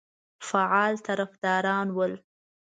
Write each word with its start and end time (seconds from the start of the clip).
فعال 0.47 0.93
طرفداران 1.07 1.87
ول. 1.97 2.13